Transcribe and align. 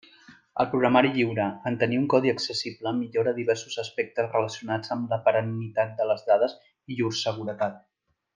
El 0.61 0.67
programari 0.69 1.09
lliure, 1.17 1.43
en 1.71 1.75
tenir 1.83 1.99
un 2.03 2.07
codi 2.13 2.31
accessible, 2.35 2.93
millora 3.01 3.33
diversos 3.41 3.77
aspectes 3.85 4.31
relacionats 4.33 4.95
amb 4.97 5.15
la 5.15 5.21
perennitat 5.29 5.93
de 6.01 6.09
les 6.13 6.27
dades 6.33 6.57
i 6.95 6.99
llur 7.03 7.13
seguretat. 7.21 7.79